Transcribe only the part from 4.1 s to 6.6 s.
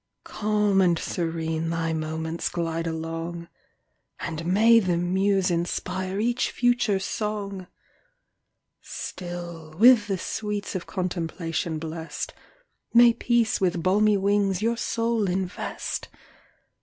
And may the muse inspire each